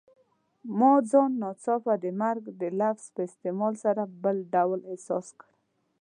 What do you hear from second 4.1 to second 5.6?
بل ډول احساس کړ.